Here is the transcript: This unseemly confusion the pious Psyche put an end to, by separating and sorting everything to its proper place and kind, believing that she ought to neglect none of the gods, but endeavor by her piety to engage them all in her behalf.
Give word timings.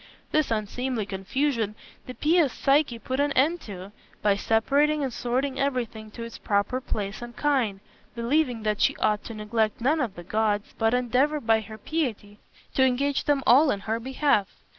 This 0.31 0.49
unseemly 0.49 1.05
confusion 1.05 1.75
the 2.07 2.15
pious 2.15 2.51
Psyche 2.51 2.97
put 2.97 3.19
an 3.19 3.31
end 3.33 3.61
to, 3.61 3.91
by 4.23 4.35
separating 4.35 5.03
and 5.03 5.13
sorting 5.13 5.59
everything 5.59 6.09
to 6.09 6.23
its 6.23 6.39
proper 6.39 6.81
place 6.81 7.21
and 7.21 7.35
kind, 7.37 7.81
believing 8.15 8.63
that 8.63 8.81
she 8.81 8.95
ought 8.97 9.23
to 9.25 9.35
neglect 9.35 9.79
none 9.79 10.01
of 10.01 10.15
the 10.15 10.23
gods, 10.23 10.73
but 10.79 10.95
endeavor 10.95 11.39
by 11.39 11.61
her 11.61 11.77
piety 11.77 12.39
to 12.73 12.83
engage 12.83 13.25
them 13.25 13.43
all 13.45 13.69
in 13.69 13.81
her 13.81 13.99
behalf. 13.99 14.47